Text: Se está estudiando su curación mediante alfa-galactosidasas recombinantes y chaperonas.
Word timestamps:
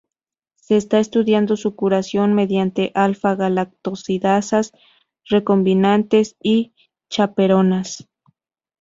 Se 0.55 0.77
está 0.77 0.97
estudiando 0.99 1.55
su 1.55 1.75
curación 1.75 2.33
mediante 2.33 2.91
alfa-galactosidasas 2.95 4.71
recombinantes 5.29 6.37
y 6.41 6.73
chaperonas. 7.07 8.09